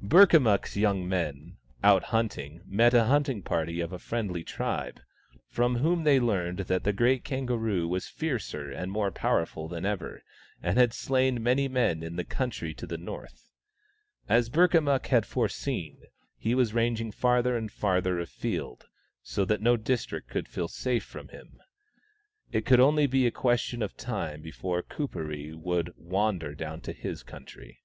Burka 0.00 0.36
miikk's 0.36 0.76
young 0.76 1.08
men, 1.08 1.56
out 1.82 2.04
hunting, 2.04 2.62
met 2.66 2.94
a 2.94 3.06
hunting 3.06 3.42
party 3.42 3.80
of 3.80 3.92
a 3.92 3.98
friendly 3.98 4.44
tribe, 4.44 5.00
from 5.48 5.74
whom 5.78 6.04
they 6.04 6.20
learned 6.20 6.58
that 6.68 6.84
the 6.84 6.92
great 6.92 7.24
kangaroo 7.24 7.88
was 7.88 8.06
fiercer 8.06 8.70
and 8.70 8.92
more 8.92 9.10
powerful 9.10 9.66
than 9.66 9.84
ever, 9.84 10.22
and 10.62 10.78
had 10.78 10.94
slain 10.94 11.42
many 11.42 11.66
men 11.66 12.00
in 12.00 12.14
the 12.14 12.22
country 12.22 12.72
to 12.72 12.86
the 12.86 12.96
north. 12.96 13.50
As 14.28 14.48
Burkamukk 14.48 15.06
had 15.08 15.26
foreseen, 15.26 16.00
he 16.38 16.54
was 16.54 16.72
ranging 16.72 17.10
farther 17.10 17.56
and 17.56 17.72
farther 17.72 18.20
afield, 18.20 18.86
so 19.20 19.44
that 19.46 19.60
no 19.60 19.76
district 19.76 20.28
could 20.30 20.46
feel 20.46 20.68
safe 20.68 21.02
from 21.02 21.26
him. 21.30 21.60
It 22.52 22.64
could 22.64 22.76
be 22.76 22.82
only 22.84 23.26
a 23.26 23.32
question 23.32 23.82
of 23.82 23.96
time 23.96 24.42
before 24.42 24.84
Kuperee 24.84 25.54
would 25.54 25.92
wander 25.96 26.54
dowT. 26.54 26.84
to 26.84 26.92
his 26.92 27.24
country. 27.24 27.82